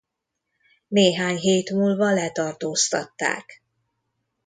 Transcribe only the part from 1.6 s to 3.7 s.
múlva letartóztatták.